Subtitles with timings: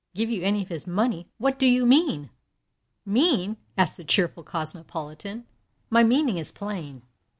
[0.15, 1.27] "Give you any of his money?
[1.37, 2.31] What do you mean?"
[3.05, 5.45] "Mean?" answered the cheerful cosmopolitan;
[5.91, 7.03] "my meaning is plain.